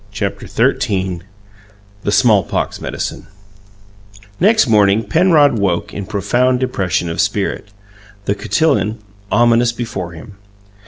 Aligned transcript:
CHAPTER 0.11 0.47
XIII 0.47 1.21
THE 2.01 2.11
SMALLPOX 2.11 2.81
MEDICINE 2.81 3.27
Next 4.39 4.65
morning 4.67 5.03
Penrod 5.03 5.59
woke 5.59 5.93
in 5.93 6.07
profound 6.07 6.59
depression 6.59 7.07
of 7.07 7.21
spirit, 7.21 7.67
the 8.25 8.33
cotillon 8.33 8.97
ominous 9.31 9.71
before 9.71 10.13
him. 10.13 10.37